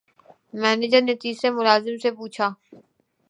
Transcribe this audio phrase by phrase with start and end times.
[0.61, 2.47] manager نے تیسرے ملازم سے پوچھا